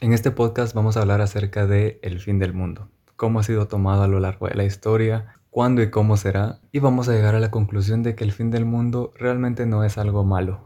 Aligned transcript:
En 0.00 0.12
este 0.12 0.32
podcast 0.32 0.74
vamos 0.74 0.96
a 0.96 1.02
hablar 1.02 1.20
acerca 1.20 1.68
de 1.68 2.00
el 2.02 2.18
fin 2.18 2.40
del 2.40 2.52
mundo, 2.52 2.90
cómo 3.14 3.38
ha 3.38 3.44
sido 3.44 3.68
tomado 3.68 4.02
a 4.02 4.08
lo 4.08 4.18
largo 4.18 4.48
de 4.48 4.54
la 4.56 4.64
historia, 4.64 5.36
cuándo 5.50 5.82
y 5.82 5.90
cómo 5.90 6.16
será, 6.16 6.58
y 6.72 6.80
vamos 6.80 7.08
a 7.08 7.12
llegar 7.12 7.36
a 7.36 7.40
la 7.40 7.52
conclusión 7.52 8.02
de 8.02 8.16
que 8.16 8.24
el 8.24 8.32
fin 8.32 8.50
del 8.50 8.64
mundo 8.64 9.14
realmente 9.16 9.66
no 9.66 9.84
es 9.84 9.96
algo 9.96 10.24
malo. 10.24 10.60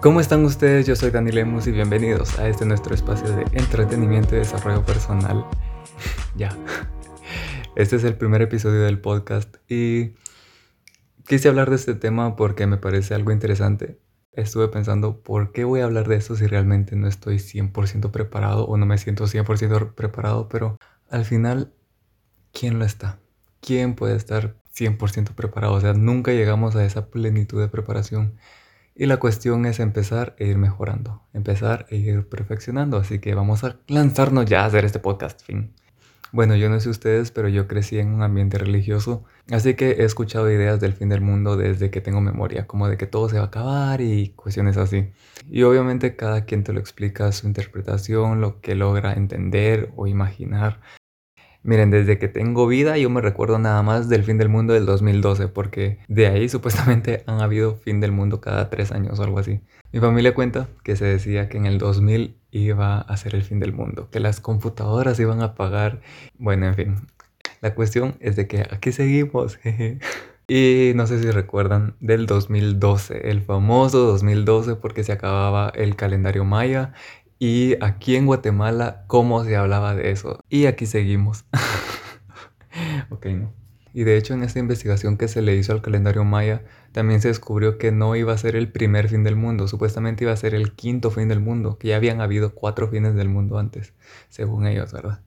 ¿Cómo 0.00 0.20
están 0.20 0.42
ustedes? 0.46 0.86
Yo 0.86 0.96
soy 0.96 1.10
Dani 1.10 1.32
Lemus 1.32 1.66
y 1.66 1.72
bienvenidos 1.72 2.38
a 2.38 2.48
este 2.48 2.64
nuestro 2.64 2.94
espacio 2.94 3.28
de 3.28 3.44
entretenimiento 3.52 4.34
y 4.34 4.38
desarrollo 4.38 4.84
personal. 4.86 5.44
ya. 6.34 6.56
Este 7.76 7.96
es 7.96 8.04
el 8.04 8.16
primer 8.16 8.40
episodio 8.40 8.80
del 8.80 9.00
podcast 9.00 9.56
y 9.68 10.14
quise 11.26 11.50
hablar 11.50 11.68
de 11.68 11.76
este 11.76 11.94
tema 11.94 12.36
porque 12.36 12.66
me 12.66 12.78
parece 12.78 13.14
algo 13.14 13.32
interesante 13.32 13.98
estuve 14.32 14.68
pensando, 14.68 15.22
¿por 15.22 15.52
qué 15.52 15.64
voy 15.64 15.80
a 15.80 15.84
hablar 15.84 16.08
de 16.08 16.16
esto 16.16 16.36
si 16.36 16.46
realmente 16.46 16.96
no 16.96 17.08
estoy 17.08 17.38
100% 17.38 18.10
preparado 18.10 18.66
o 18.66 18.76
no 18.76 18.86
me 18.86 18.98
siento 18.98 19.26
100% 19.26 19.94
preparado? 19.94 20.48
Pero 20.48 20.78
al 21.10 21.24
final, 21.24 21.72
¿quién 22.52 22.78
lo 22.78 22.84
está? 22.84 23.20
¿Quién 23.60 23.94
puede 23.94 24.16
estar 24.16 24.56
100% 24.74 25.34
preparado? 25.34 25.74
O 25.74 25.80
sea, 25.80 25.92
nunca 25.94 26.32
llegamos 26.32 26.76
a 26.76 26.84
esa 26.84 27.10
plenitud 27.10 27.60
de 27.60 27.68
preparación. 27.68 28.36
Y 28.94 29.06
la 29.06 29.18
cuestión 29.18 29.64
es 29.66 29.80
empezar 29.80 30.34
e 30.38 30.46
ir 30.46 30.58
mejorando, 30.58 31.22
empezar 31.32 31.86
e 31.90 31.96
ir 31.96 32.28
perfeccionando. 32.28 32.98
Así 32.98 33.20
que 33.20 33.34
vamos 33.34 33.64
a 33.64 33.78
lanzarnos 33.88 34.46
ya 34.46 34.62
a 34.62 34.66
hacer 34.66 34.84
este 34.84 34.98
podcast. 34.98 35.42
Fin. 35.42 35.74
Bueno, 36.32 36.56
yo 36.56 36.70
no 36.70 36.80
sé 36.80 36.88
ustedes, 36.88 37.30
pero 37.30 37.48
yo 37.48 37.68
crecí 37.68 37.98
en 37.98 38.08
un 38.08 38.22
ambiente 38.22 38.56
religioso, 38.56 39.22
así 39.50 39.74
que 39.74 39.90
he 39.90 40.04
escuchado 40.04 40.50
ideas 40.50 40.80
del 40.80 40.94
fin 40.94 41.10
del 41.10 41.20
mundo 41.20 41.58
desde 41.58 41.90
que 41.90 42.00
tengo 42.00 42.22
memoria, 42.22 42.66
como 42.66 42.88
de 42.88 42.96
que 42.96 43.06
todo 43.06 43.28
se 43.28 43.36
va 43.36 43.42
a 43.42 43.46
acabar 43.48 44.00
y 44.00 44.30
cuestiones 44.30 44.78
así. 44.78 45.10
Y 45.50 45.62
obviamente 45.64 46.16
cada 46.16 46.46
quien 46.46 46.64
te 46.64 46.72
lo 46.72 46.80
explica 46.80 47.30
su 47.32 47.46
interpretación, 47.46 48.40
lo 48.40 48.62
que 48.62 48.74
logra 48.74 49.12
entender 49.12 49.92
o 49.94 50.06
imaginar. 50.06 50.80
Miren, 51.62 51.90
desde 51.90 52.18
que 52.18 52.28
tengo 52.28 52.66
vida 52.66 52.96
yo 52.96 53.10
me 53.10 53.20
recuerdo 53.20 53.58
nada 53.58 53.82
más 53.82 54.08
del 54.08 54.24
fin 54.24 54.38
del 54.38 54.48
mundo 54.48 54.72
del 54.72 54.86
2012, 54.86 55.48
porque 55.48 55.98
de 56.08 56.28
ahí 56.28 56.48
supuestamente 56.48 57.24
han 57.26 57.42
habido 57.42 57.74
fin 57.76 58.00
del 58.00 58.12
mundo 58.12 58.40
cada 58.40 58.70
tres 58.70 58.90
años 58.90 59.18
o 59.20 59.22
algo 59.22 59.38
así. 59.38 59.60
Mi 59.92 60.00
familia 60.00 60.34
cuenta 60.34 60.68
que 60.82 60.96
se 60.96 61.04
decía 61.04 61.50
que 61.50 61.58
en 61.58 61.66
el 61.66 61.76
2000 61.76 62.41
iba 62.52 63.00
a 63.00 63.16
ser 63.16 63.34
el 63.34 63.42
fin 63.42 63.58
del 63.58 63.72
mundo, 63.72 64.08
que 64.10 64.20
las 64.20 64.40
computadoras 64.40 65.18
iban 65.18 65.40
a 65.40 65.46
apagar. 65.46 66.00
Bueno, 66.38 66.66
en 66.66 66.74
fin. 66.74 66.96
La 67.60 67.74
cuestión 67.74 68.16
es 68.20 68.36
de 68.36 68.46
que 68.46 68.60
aquí 68.70 68.92
seguimos. 68.92 69.58
y 70.48 70.92
no 70.94 71.06
sé 71.06 71.20
si 71.20 71.30
recuerdan 71.30 71.96
del 72.00 72.26
2012, 72.26 73.30
el 73.30 73.42
famoso 73.42 74.00
2012 74.00 74.76
porque 74.76 75.02
se 75.02 75.12
acababa 75.12 75.70
el 75.74 75.96
calendario 75.96 76.44
maya 76.44 76.92
y 77.38 77.74
aquí 77.82 78.16
en 78.16 78.26
Guatemala 78.26 79.04
cómo 79.08 79.44
se 79.44 79.56
hablaba 79.56 79.94
de 79.94 80.10
eso. 80.12 80.38
Y 80.48 80.66
aquí 80.66 80.86
seguimos. 80.86 81.44
ok, 83.10 83.26
no. 83.26 83.61
Y 83.94 84.04
de 84.04 84.16
hecho 84.16 84.34
en 84.34 84.42
esta 84.42 84.58
investigación 84.58 85.16
que 85.16 85.28
se 85.28 85.42
le 85.42 85.54
hizo 85.54 85.72
al 85.72 85.82
calendario 85.82 86.24
maya, 86.24 86.64
también 86.92 87.20
se 87.20 87.28
descubrió 87.28 87.78
que 87.78 87.92
no 87.92 88.16
iba 88.16 88.32
a 88.32 88.38
ser 88.38 88.56
el 88.56 88.70
primer 88.72 89.08
fin 89.08 89.24
del 89.24 89.36
mundo, 89.36 89.68
supuestamente 89.68 90.24
iba 90.24 90.32
a 90.32 90.36
ser 90.36 90.54
el 90.54 90.72
quinto 90.72 91.10
fin 91.10 91.28
del 91.28 91.40
mundo, 91.40 91.78
que 91.78 91.88
ya 91.88 91.96
habían 91.96 92.20
habido 92.20 92.54
cuatro 92.54 92.88
fines 92.88 93.14
del 93.14 93.28
mundo 93.28 93.58
antes, 93.58 93.94
según 94.28 94.66
ellos, 94.66 94.92
¿verdad? 94.92 95.20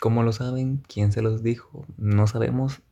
¿Cómo 0.00 0.22
lo 0.22 0.32
saben? 0.32 0.82
¿Quién 0.88 1.12
se 1.12 1.22
los 1.22 1.42
dijo? 1.42 1.86
No 1.96 2.26
sabemos. 2.26 2.82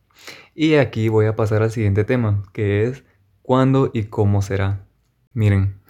Y 0.55 0.75
aquí 0.75 1.09
voy 1.09 1.25
a 1.25 1.35
pasar 1.35 1.61
al 1.61 1.71
siguiente 1.71 2.03
tema, 2.03 2.43
que 2.53 2.85
es 2.85 3.03
¿cuándo 3.41 3.91
y 3.93 4.05
cómo 4.05 4.41
será? 4.41 4.85
Miren, 5.33 5.81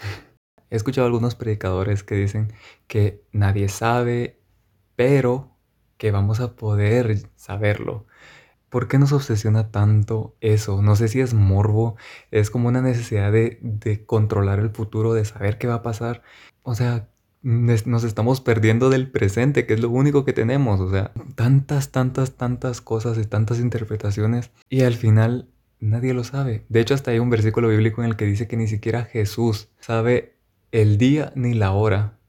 he 0.70 0.76
escuchado 0.76 1.08
algunos 1.08 1.36
predicadores 1.36 2.04
que 2.04 2.16
dicen 2.16 2.54
que 2.88 3.24
nadie 3.32 3.70
sabe, 3.70 4.40
pero 4.96 5.56
que 5.98 6.12
vamos 6.12 6.40
a 6.40 6.56
poder 6.56 7.30
saberlo. 7.36 8.08
¿Por 8.72 8.88
qué 8.88 8.98
nos 8.98 9.12
obsesiona 9.12 9.70
tanto 9.70 10.38
eso? 10.40 10.82
No 10.82 10.96
sé 10.96 11.09
si 11.09 11.20
es 11.20 11.34
morbo, 11.34 11.98
es 12.32 12.50
como 12.50 12.70
una 12.70 12.82
necesidad 12.82 13.30
de, 13.30 14.04
controlar 14.06 14.59
el 14.59 14.70
futuro, 14.70 15.14
de 15.14 15.26
saber 15.26 15.58
qué 15.58 15.68
va 15.68 15.74
a 15.74 15.84
pasar. 15.84 16.24
O 16.64 16.74
sea, 16.74 17.10
nos 17.42 18.06
estamos 18.06 18.40
perdiendo 18.40 18.90
del 18.90 19.12
presente, 19.12 19.66
que 19.66 19.74
es 19.74 19.81
lo 19.81 19.90
único 19.90 20.24
que 20.24 20.31
tenemos. 20.31 20.80
O 20.80 20.90
sea, 20.90 21.12
tantas, 21.36 21.92
tantas, 21.92 22.38
tantas 22.38 22.80
cosas 22.80 23.18
y 23.18 23.26
tantas 23.26 23.60
interpretaciones. 23.60 24.52
Y 24.70 24.84
al 24.84 24.94
final 24.94 25.50
nadie 25.81 26.14
lo 26.14 26.24
sabe. 26.24 26.64
De 26.70 26.80
hecho, 26.80 26.94
hasta 26.94 27.12
hay 27.12 27.20
un 27.20 27.30
versículo 27.30 27.68
bíblico 27.68 28.02
en 28.02 28.08
el 28.08 28.16
que 28.16 28.24
dice 28.24 28.48
que 28.48 28.56
ni 28.56 28.70
siquiera 28.70 29.04
Jesús 29.04 29.68
sabe 29.81 30.38
el 30.72 30.98
día 30.98 31.34
ni 31.36 31.56
la 31.56 31.72
hora. 31.74 32.21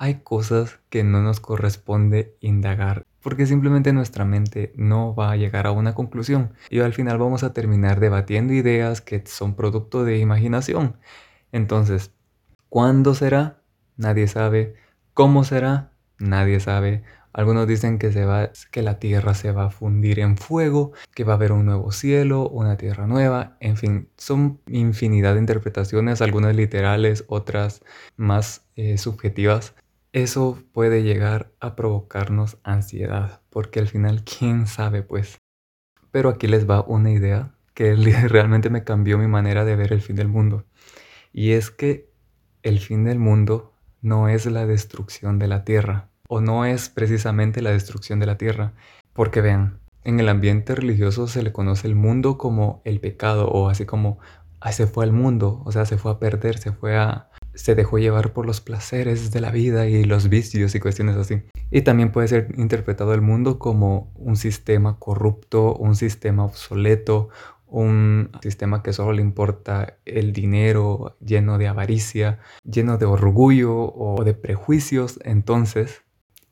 Hay 0.00 0.20
cosas 0.22 0.78
que 0.90 1.02
no 1.02 1.22
nos 1.22 1.40
corresponde 1.40 2.36
indagar 2.40 3.04
porque 3.20 3.46
simplemente 3.46 3.92
nuestra 3.92 4.24
mente 4.24 4.72
no 4.76 5.14
va 5.14 5.32
a 5.32 5.36
llegar 5.36 5.66
a 5.66 5.72
una 5.72 5.94
conclusión 5.94 6.52
y 6.70 6.80
al 6.80 6.94
final 6.94 7.18
vamos 7.18 7.42
a 7.42 7.52
terminar 7.52 8.00
debatiendo 8.00 8.52
ideas 8.52 9.00
que 9.00 9.22
son 9.26 9.54
producto 9.54 10.04
de 10.04 10.18
imaginación. 10.18 10.96
Entonces, 11.52 12.12
¿cuándo 12.68 13.14
será? 13.14 13.60
Nadie 13.96 14.28
sabe. 14.28 14.76
¿Cómo 15.14 15.44
será? 15.44 15.92
Nadie 16.18 16.60
sabe. 16.60 17.02
Algunos 17.32 17.66
dicen 17.68 17.98
que, 17.98 18.12
se 18.12 18.24
va, 18.24 18.50
que 18.70 18.82
la 18.82 18.98
tierra 18.98 19.34
se 19.34 19.52
va 19.52 19.66
a 19.66 19.70
fundir 19.70 20.20
en 20.20 20.36
fuego, 20.36 20.92
que 21.14 21.24
va 21.24 21.34
a 21.34 21.36
haber 21.36 21.52
un 21.52 21.66
nuevo 21.66 21.92
cielo, 21.92 22.48
una 22.48 22.76
tierra 22.76 23.06
nueva, 23.06 23.56
en 23.60 23.76
fin, 23.76 24.08
son 24.16 24.60
infinidad 24.66 25.34
de 25.34 25.40
interpretaciones, 25.40 26.22
algunas 26.22 26.56
literales, 26.56 27.24
otras 27.28 27.82
más 28.16 28.64
eh, 28.76 28.96
subjetivas 28.96 29.74
eso 30.22 30.58
puede 30.72 31.02
llegar 31.02 31.52
a 31.60 31.76
provocarnos 31.76 32.58
ansiedad, 32.62 33.42
porque 33.50 33.80
al 33.80 33.88
final, 33.88 34.24
¿quién 34.24 34.66
sabe 34.66 35.02
pues? 35.02 35.38
Pero 36.10 36.28
aquí 36.30 36.46
les 36.46 36.68
va 36.68 36.82
una 36.82 37.10
idea 37.10 37.54
que 37.74 37.94
realmente 38.28 38.70
me 38.70 38.84
cambió 38.84 39.18
mi 39.18 39.26
manera 39.26 39.64
de 39.64 39.76
ver 39.76 39.92
el 39.92 40.02
fin 40.02 40.16
del 40.16 40.28
mundo. 40.28 40.64
Y 41.32 41.52
es 41.52 41.70
que 41.70 42.10
el 42.62 42.80
fin 42.80 43.04
del 43.04 43.18
mundo 43.18 43.72
no 44.00 44.28
es 44.28 44.46
la 44.46 44.66
destrucción 44.66 45.38
de 45.38 45.48
la 45.48 45.64
tierra, 45.64 46.10
o 46.28 46.40
no 46.40 46.64
es 46.64 46.88
precisamente 46.88 47.62
la 47.62 47.70
destrucción 47.70 48.20
de 48.20 48.26
la 48.26 48.38
tierra, 48.38 48.74
porque 49.12 49.40
vean, 49.40 49.80
en 50.04 50.20
el 50.20 50.28
ambiente 50.28 50.74
religioso 50.74 51.26
se 51.26 51.42
le 51.42 51.52
conoce 51.52 51.86
el 51.86 51.94
mundo 51.94 52.38
como 52.38 52.82
el 52.84 53.00
pecado, 53.00 53.48
o 53.48 53.68
así 53.68 53.84
como, 53.84 54.18
se 54.70 54.86
fue 54.86 55.04
al 55.04 55.12
mundo, 55.12 55.62
o 55.64 55.72
sea, 55.72 55.84
se 55.84 55.98
fue 55.98 56.12
a 56.12 56.18
perder, 56.18 56.58
se 56.58 56.72
fue 56.72 56.96
a, 56.96 57.30
se 57.58 57.74
dejó 57.74 57.98
llevar 57.98 58.32
por 58.32 58.46
los 58.46 58.60
placeres 58.60 59.32
de 59.32 59.40
la 59.40 59.50
vida 59.50 59.88
y 59.88 60.04
los 60.04 60.28
vicios 60.28 60.76
y 60.76 60.80
cuestiones 60.80 61.16
así. 61.16 61.42
Y 61.72 61.82
también 61.82 62.12
puede 62.12 62.28
ser 62.28 62.54
interpretado 62.56 63.12
el 63.14 63.20
mundo 63.20 63.58
como 63.58 64.12
un 64.14 64.36
sistema 64.36 65.00
corrupto, 65.00 65.74
un 65.74 65.96
sistema 65.96 66.44
obsoleto, 66.44 67.30
un 67.66 68.30
sistema 68.42 68.84
que 68.84 68.92
solo 68.92 69.12
le 69.12 69.22
importa 69.22 69.98
el 70.04 70.32
dinero, 70.32 71.16
lleno 71.20 71.58
de 71.58 71.66
avaricia, 71.66 72.38
lleno 72.62 72.96
de 72.96 73.06
orgullo 73.06 73.92
o 73.92 74.22
de 74.22 74.34
prejuicios. 74.34 75.18
Entonces, 75.24 76.04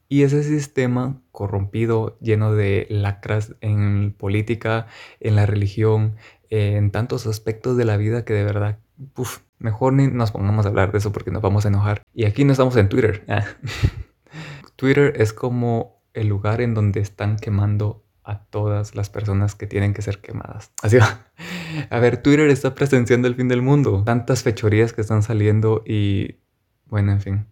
y 0.08 0.22
ese 0.22 0.42
sistema 0.42 1.22
corrompido, 1.30 2.18
lleno 2.20 2.52
de 2.52 2.88
lacras 2.90 3.54
en 3.60 4.12
política, 4.12 4.88
en 5.20 5.36
la 5.36 5.46
religión, 5.46 6.16
en 6.50 6.90
tantos 6.90 7.28
aspectos 7.28 7.76
de 7.76 7.84
la 7.84 7.96
vida 7.96 8.24
que 8.24 8.34
de 8.34 8.42
verdad 8.42 8.80
Mejor 9.58 9.92
ni 9.92 10.08
nos 10.08 10.32
pongamos 10.32 10.66
a 10.66 10.68
hablar 10.68 10.92
de 10.92 10.98
eso 10.98 11.12
porque 11.12 11.30
nos 11.30 11.42
vamos 11.42 11.64
a 11.64 11.68
enojar. 11.68 12.02
Y 12.14 12.24
aquí 12.24 12.44
no 12.44 12.52
estamos 12.52 12.76
en 12.76 12.88
Twitter. 12.88 13.24
Ah. 13.28 13.44
Twitter 14.76 15.14
es 15.16 15.32
como 15.32 16.02
el 16.12 16.28
lugar 16.28 16.60
en 16.60 16.74
donde 16.74 17.00
están 17.00 17.36
quemando 17.36 18.04
a 18.24 18.44
todas 18.44 18.94
las 18.94 19.08
personas 19.08 19.54
que 19.54 19.66
tienen 19.66 19.94
que 19.94 20.02
ser 20.02 20.20
quemadas. 20.20 20.72
Así 20.82 20.96
va. 20.96 21.26
A 21.90 21.98
ver, 22.00 22.22
Twitter 22.22 22.48
está 22.50 22.74
presenciando 22.74 23.28
el 23.28 23.36
fin 23.36 23.48
del 23.48 23.62
mundo. 23.62 24.02
Tantas 24.04 24.42
fechorías 24.42 24.92
que 24.92 25.00
están 25.00 25.22
saliendo 25.22 25.82
y... 25.86 26.40
Bueno, 26.86 27.12
en 27.12 27.20
fin. 27.20 27.46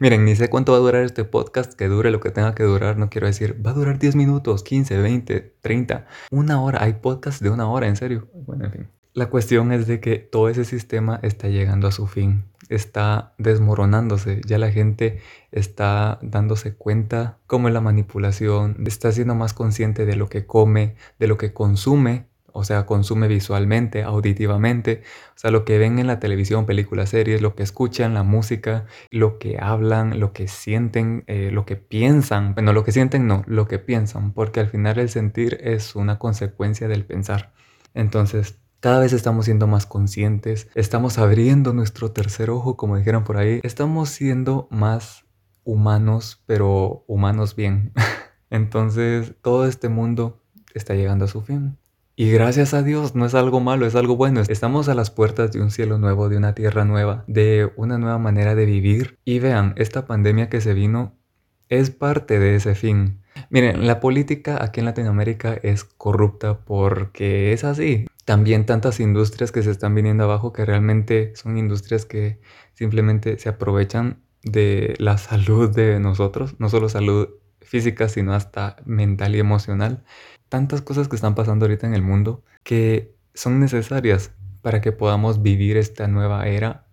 Miren, 0.00 0.24
ni 0.24 0.36
sé 0.36 0.48
cuánto 0.48 0.72
va 0.72 0.78
a 0.78 0.80
durar 0.80 1.02
este 1.02 1.24
podcast, 1.24 1.74
que 1.74 1.88
dure 1.88 2.10
lo 2.10 2.20
que 2.20 2.30
tenga 2.30 2.54
que 2.54 2.62
durar, 2.62 2.98
no 2.98 3.10
quiero 3.10 3.26
decir, 3.26 3.60
va 3.64 3.70
a 3.70 3.74
durar 3.74 3.98
10 3.98 4.14
minutos, 4.14 4.62
15, 4.62 4.98
20, 4.98 5.56
30, 5.60 6.06
una 6.30 6.62
hora, 6.62 6.82
hay 6.82 6.94
podcasts 6.94 7.42
de 7.42 7.50
una 7.50 7.68
hora, 7.68 7.88
en 7.88 7.96
serio. 7.96 8.28
Bueno, 8.32 8.66
en 8.66 8.72
fin. 8.72 8.88
La 9.16 9.30
cuestión 9.30 9.72
es 9.72 9.86
de 9.86 9.98
que 9.98 10.18
todo 10.18 10.50
ese 10.50 10.66
sistema 10.66 11.18
está 11.22 11.48
llegando 11.48 11.88
a 11.88 11.90
su 11.90 12.06
fin, 12.06 12.44
está 12.68 13.32
desmoronándose, 13.38 14.42
ya 14.44 14.58
la 14.58 14.70
gente 14.70 15.20
está 15.52 16.18
dándose 16.20 16.74
cuenta 16.74 17.38
cómo 17.46 17.68
es 17.68 17.72
la 17.72 17.80
manipulación, 17.80 18.76
está 18.86 19.10
siendo 19.12 19.34
más 19.34 19.54
consciente 19.54 20.04
de 20.04 20.16
lo 20.16 20.28
que 20.28 20.44
come, 20.44 20.96
de 21.18 21.28
lo 21.28 21.38
que 21.38 21.54
consume, 21.54 22.26
o 22.52 22.62
sea, 22.62 22.84
consume 22.84 23.26
visualmente, 23.26 24.02
auditivamente, 24.02 25.00
o 25.34 25.38
sea, 25.38 25.50
lo 25.50 25.64
que 25.64 25.78
ven 25.78 25.98
en 25.98 26.08
la 26.08 26.20
televisión, 26.20 26.66
películas, 26.66 27.08
series, 27.08 27.40
lo 27.40 27.54
que 27.54 27.62
escuchan, 27.62 28.12
la 28.12 28.22
música, 28.22 28.84
lo 29.10 29.38
que 29.38 29.56
hablan, 29.58 30.20
lo 30.20 30.34
que 30.34 30.46
sienten, 30.46 31.24
eh, 31.26 31.48
lo 31.50 31.64
que 31.64 31.76
piensan, 31.76 32.52
bueno, 32.52 32.74
lo 32.74 32.84
que 32.84 32.92
sienten 32.92 33.26
no, 33.26 33.44
lo 33.46 33.66
que 33.66 33.78
piensan, 33.78 34.34
porque 34.34 34.60
al 34.60 34.68
final 34.68 34.98
el 34.98 35.08
sentir 35.08 35.56
es 35.62 35.96
una 35.96 36.18
consecuencia 36.18 36.86
del 36.86 37.06
pensar. 37.06 37.54
Entonces, 37.94 38.58
cada 38.80 39.00
vez 39.00 39.12
estamos 39.12 39.46
siendo 39.46 39.66
más 39.66 39.86
conscientes, 39.86 40.68
estamos 40.74 41.18
abriendo 41.18 41.72
nuestro 41.72 42.12
tercer 42.12 42.50
ojo, 42.50 42.76
como 42.76 42.96
dijeron 42.96 43.24
por 43.24 43.36
ahí, 43.36 43.60
estamos 43.62 44.10
siendo 44.10 44.68
más 44.70 45.24
humanos, 45.64 46.42
pero 46.46 47.04
humanos 47.06 47.56
bien. 47.56 47.92
Entonces 48.50 49.34
todo 49.42 49.66
este 49.66 49.88
mundo 49.88 50.42
está 50.74 50.94
llegando 50.94 51.24
a 51.24 51.28
su 51.28 51.42
fin. 51.42 51.78
Y 52.18 52.30
gracias 52.30 52.72
a 52.72 52.82
Dios, 52.82 53.14
no 53.14 53.26
es 53.26 53.34
algo 53.34 53.60
malo, 53.60 53.86
es 53.86 53.94
algo 53.94 54.16
bueno. 54.16 54.40
Estamos 54.48 54.88
a 54.88 54.94
las 54.94 55.10
puertas 55.10 55.52
de 55.52 55.60
un 55.60 55.70
cielo 55.70 55.98
nuevo, 55.98 56.30
de 56.30 56.38
una 56.38 56.54
tierra 56.54 56.86
nueva, 56.86 57.24
de 57.26 57.70
una 57.76 57.98
nueva 57.98 58.18
manera 58.18 58.54
de 58.54 58.64
vivir. 58.64 59.18
Y 59.26 59.38
vean, 59.38 59.74
esta 59.76 60.06
pandemia 60.06 60.48
que 60.48 60.62
se 60.62 60.72
vino 60.72 61.12
es 61.68 61.90
parte 61.90 62.38
de 62.38 62.56
ese 62.56 62.74
fin. 62.74 63.20
Miren, 63.50 63.86
la 63.86 64.00
política 64.00 64.62
aquí 64.64 64.80
en 64.80 64.86
Latinoamérica 64.86 65.58
es 65.62 65.84
corrupta 65.84 66.60
porque 66.60 67.52
es 67.52 67.64
así. 67.64 68.06
También 68.26 68.66
tantas 68.66 69.00
industrias 69.00 69.50
que 69.50 69.62
se 69.62 69.70
están 69.70 69.94
viniendo 69.94 70.24
abajo 70.24 70.52
que 70.52 70.66
realmente 70.66 71.34
son 71.34 71.56
industrias 71.56 72.04
que 72.04 72.38
simplemente 72.74 73.38
se 73.38 73.48
aprovechan 73.48 74.22
de 74.42 74.94
la 74.98 75.16
salud 75.30 75.74
de 75.74 75.98
nosotros, 76.00 76.56
no 76.58 76.68
solo 76.68 76.90
salud 76.90 77.30
física, 77.62 78.10
sino 78.10 78.34
hasta 78.34 78.76
mental 78.84 79.34
y 79.34 79.38
emocional 79.38 80.04
tantas 80.48 80.82
cosas 80.82 81.08
que 81.08 81.16
están 81.16 81.34
pasando 81.34 81.64
ahorita 81.64 81.86
en 81.86 81.94
el 81.94 82.02
mundo 82.02 82.44
que 82.62 83.14
son 83.34 83.60
necesarias 83.60 84.32
para 84.62 84.80
que 84.80 84.92
podamos 84.92 85.42
vivir 85.42 85.76
esta 85.76 86.08
nueva 86.08 86.46
era 86.46 86.86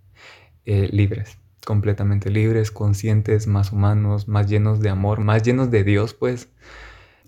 eh, 0.66 0.90
libres, 0.92 1.38
completamente 1.66 2.30
libres, 2.30 2.72
conscientes, 2.72 3.48
más 3.48 3.72
humanos, 3.72 4.28
más 4.28 4.48
llenos 4.48 4.80
de 4.80 4.90
amor, 4.90 5.22
más 5.22 5.44
llenos 5.44 5.72
de 5.72 5.84
Dios, 5.84 6.14
pues. 6.14 6.50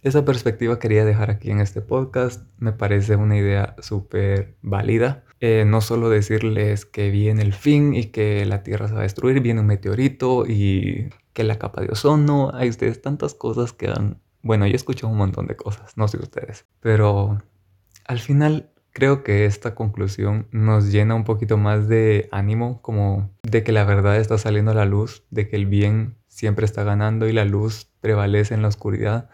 Esa 0.06 0.24
perspectiva 0.24 0.78
quería 0.78 1.04
dejar 1.04 1.31
aquí 1.31 1.50
en 1.50 1.60
este 1.60 1.81
podcast. 1.81 2.48
Me 2.60 2.72
parece 2.74 3.16
una 3.16 3.38
idea 3.38 3.75
súper 3.80 4.56
válida. 4.62 5.24
Eh, 5.40 5.66
no 5.66 5.81
solo 5.81 6.10
decirles 6.10 6.86
que 6.86 7.10
viene 7.10 7.42
el 7.42 7.54
fin 7.54 7.96
y 7.96 8.06
que 8.06 8.46
la 8.46 8.62
Tierra 8.62 8.88
se 8.88 8.94
va 8.94 9.00
a 9.00 9.04
destruir, 9.04 9.42
viene 9.42 9.62
un 9.62 9.66
meteorito 9.66 10.46
y 10.48 11.10
que 11.34 11.44
la 11.44 11.57
capa 11.57 11.81
de 11.81 11.90
ozono, 11.90 12.52
hay 12.54 12.69
ustedes 12.69 13.02
tantas 13.02 13.34
cosas 13.34 13.74
que 13.74 13.88
han 13.88 14.22
bueno, 14.44 14.68
yo 14.68 14.75
escucho 14.75 15.07
un 15.07 15.18
montón 15.18 15.48
de 15.48 15.56
cosas, 15.56 15.98
no 15.98 16.07
sé 16.07 16.18
ustedes, 16.18 16.68
pero 16.80 17.40
al 18.06 18.19
final 18.19 18.69
creo 18.92 19.24
que 19.24 19.46
esta 19.46 19.74
conclusión 19.74 20.48
nos 20.52 20.92
llena 20.92 21.16
un 21.16 21.24
poquito 21.24 21.57
más 21.57 21.88
de 21.88 22.30
ánimo, 22.31 22.80
como 22.84 23.31
de 23.42 23.63
que 23.63 23.72
la 23.72 23.86
verdad 23.86 24.18
está 24.18 24.38
saliendo 24.38 24.69
a 24.69 24.75
la 24.75 24.86
luz, 24.86 25.25
de 25.31 25.50
que 25.50 25.56
el 25.56 25.66
bien 25.66 26.19
siempre 26.28 26.63
está 26.63 26.84
ganando 26.84 27.28
y 27.28 27.34
la 27.34 27.44
luz 27.44 27.90
prevalece 28.02 28.54
en 28.54 28.62
la 28.62 28.68
oscuridad. 28.68 29.31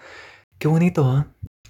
Qué 0.62 0.68
bonito, 0.68 1.06
¿ah? 1.06 1.26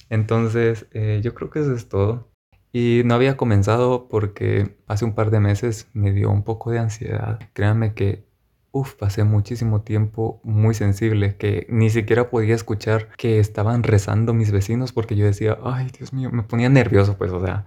Entonces, 0.09 0.85
eh, 0.91 1.21
yo 1.23 1.33
creo 1.33 1.49
que 1.49 1.61
eso 1.61 1.73
es 1.73 1.87
todo. 1.87 2.29
Y 2.73 3.03
no 3.05 3.13
había 3.15 3.37
comenzado 3.37 4.09
porque 4.09 4.75
hace 4.85 5.05
un 5.05 5.15
par 5.15 5.31
de 5.31 5.39
meses 5.39 5.87
me 5.93 6.11
dio 6.11 6.29
un 6.29 6.43
poco 6.43 6.71
de 6.71 6.79
ansiedad. 6.79 7.39
Créanme 7.53 7.93
que 7.93 8.25
Uf, 8.73 8.95
pasé 8.95 9.23
muchísimo 9.23 9.81
tiempo 9.81 10.41
muy 10.43 10.73
sensible 10.73 11.37
que 11.37 11.67
ni 11.69 11.89
siquiera 11.89 12.29
podía 12.29 12.55
escuchar 12.55 13.09
que 13.17 13.39
estaban 13.39 13.83
rezando 13.83 14.33
mis 14.33 14.51
vecinos 14.51 14.91
porque 14.93 15.15
yo 15.15 15.25
decía, 15.25 15.57
ay 15.63 15.89
Dios 15.97 16.13
mío, 16.13 16.29
me 16.31 16.43
ponía 16.43 16.69
nervioso 16.69 17.17
pues, 17.17 17.31
o 17.31 17.45
sea, 17.45 17.65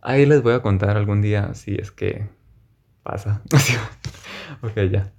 ahí 0.00 0.26
les 0.26 0.42
voy 0.42 0.54
a 0.54 0.62
contar 0.62 0.96
algún 0.96 1.22
día 1.22 1.54
si 1.54 1.76
es 1.76 1.92
que 1.92 2.28
pasa. 3.04 3.42
ok, 4.62 4.76
ya. 4.90 5.12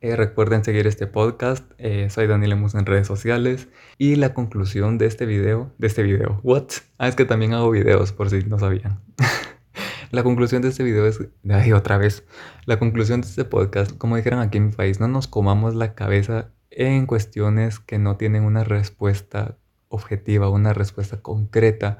Eh, 0.00 0.14
recuerden 0.14 0.62
seguir 0.62 0.86
este 0.86 1.08
podcast, 1.08 1.68
eh, 1.76 2.08
soy 2.08 2.28
Daniel 2.28 2.50
Lemus 2.50 2.76
en 2.76 2.86
redes 2.86 3.08
sociales 3.08 3.66
y 3.98 4.14
la 4.14 4.32
conclusión 4.32 4.96
de 4.96 5.06
este 5.06 5.26
video, 5.26 5.72
de 5.78 5.88
este 5.88 6.04
video, 6.04 6.38
what? 6.44 6.68
Ah, 6.98 7.08
es 7.08 7.16
que 7.16 7.24
también 7.24 7.52
hago 7.52 7.68
videos 7.72 8.12
por 8.12 8.30
si 8.30 8.44
no 8.44 8.60
sabían. 8.60 9.00
La 10.12 10.22
conclusión 10.22 10.62
de 10.62 10.68
este 10.68 10.84
video 10.84 11.04
es, 11.04 11.18
ay, 11.50 11.72
otra 11.72 11.98
vez, 11.98 12.24
la 12.64 12.78
conclusión 12.78 13.20
de 13.20 13.26
este 13.26 13.44
podcast, 13.44 13.94
como 13.98 14.16
dijeron 14.16 14.40
aquí 14.40 14.56
en 14.56 14.68
mi 14.68 14.72
país, 14.72 15.00
no 15.00 15.08
nos 15.08 15.26
comamos 15.26 15.74
la 15.74 15.94
cabeza 15.94 16.48
en 16.70 17.04
cuestiones 17.04 17.78
que 17.78 17.98
no 17.98 18.16
tienen 18.16 18.44
una 18.44 18.64
respuesta 18.64 19.58
objetiva, 19.88 20.48
una 20.48 20.72
respuesta 20.72 21.20
concreta, 21.20 21.98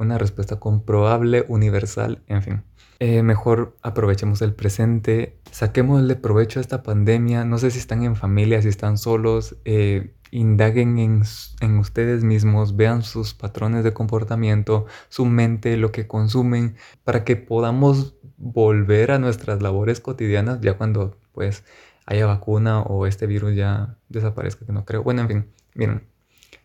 una 0.00 0.18
respuesta 0.18 0.58
comprobable, 0.58 1.44
universal, 1.48 2.22
en 2.26 2.42
fin. 2.42 2.62
Eh, 2.98 3.22
mejor 3.22 3.78
aprovechemos 3.82 4.42
el 4.42 4.52
presente, 4.52 5.38
saquémosle 5.50 6.16
provecho 6.16 6.58
a 6.58 6.62
esta 6.62 6.82
pandemia, 6.82 7.44
no 7.44 7.56
sé 7.56 7.70
si 7.70 7.78
están 7.78 8.02
en 8.02 8.14
familia, 8.14 8.60
si 8.60 8.68
están 8.68 8.98
solos, 8.98 9.56
eh, 9.64 10.12
indaguen 10.30 10.98
en, 10.98 11.78
ustedes 11.78 12.24
mismos, 12.24 12.76
vean 12.76 13.02
sus 13.02 13.32
patrones 13.32 13.84
de 13.84 13.94
comportamiento, 13.94 14.86
su 15.08 15.24
mente, 15.24 15.76
lo 15.78 15.92
que 15.92 16.06
consumen, 16.06 16.76
para 17.04 17.24
que 17.24 17.36
podamos 17.36 18.16
volver 18.36 19.12
a 19.12 19.18
nuestras 19.18 19.62
labores 19.62 20.00
cotidianas 20.00 20.60
ya 20.60 20.74
cuando 20.74 21.16
pues 21.32 21.64
haya 22.04 22.26
vacuna 22.26 22.82
o 22.82 23.06
este 23.06 23.26
virus 23.26 23.54
ya 23.54 23.96
desaparezca, 24.08 24.66
que 24.66 24.72
no 24.72 24.84
creo. 24.84 25.02
Bueno, 25.02 25.22
en 25.22 25.28
fin, 25.28 25.50
miren, 25.74 26.06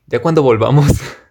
ya 0.07 0.21
cuando 0.21 0.43
volvamos, 0.43 0.88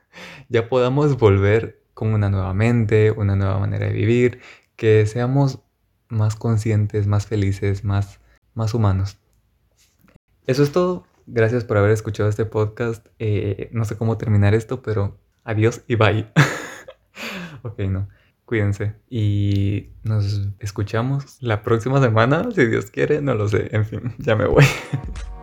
ya 0.48 0.68
podamos 0.68 1.18
volver 1.18 1.83
con 1.94 2.12
una 2.12 2.28
nueva 2.28 2.52
mente, 2.54 3.10
una 3.10 3.36
nueva 3.36 3.58
manera 3.58 3.86
de 3.86 3.92
vivir, 3.92 4.40
que 4.76 5.06
seamos 5.06 5.60
más 6.08 6.36
conscientes, 6.36 7.06
más 7.06 7.26
felices, 7.26 7.84
más, 7.84 8.20
más 8.54 8.74
humanos. 8.74 9.18
Eso 10.46 10.62
es 10.62 10.72
todo. 10.72 11.06
Gracias 11.26 11.64
por 11.64 11.78
haber 11.78 11.90
escuchado 11.90 12.28
este 12.28 12.44
podcast. 12.44 13.06
Eh, 13.18 13.70
no 13.72 13.84
sé 13.84 13.96
cómo 13.96 14.18
terminar 14.18 14.54
esto, 14.54 14.82
pero 14.82 15.18
adiós 15.42 15.82
y 15.86 15.94
bye. 15.96 16.28
ok, 17.62 17.78
no. 17.88 18.08
Cuídense. 18.44 18.94
Y 19.08 19.90
nos 20.02 20.48
escuchamos 20.58 21.38
la 21.40 21.62
próxima 21.62 22.00
semana, 22.02 22.50
si 22.54 22.66
Dios 22.66 22.90
quiere, 22.90 23.22
no 23.22 23.34
lo 23.34 23.48
sé. 23.48 23.68
En 23.72 23.86
fin, 23.86 24.14
ya 24.18 24.36
me 24.36 24.46
voy. 24.46 24.64